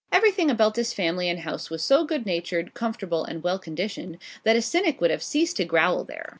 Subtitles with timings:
[0.11, 4.55] Everything about this family and house was so good natured, comfortable, and well conditioned, that
[4.55, 6.29] a cynic would have ceased to growl there.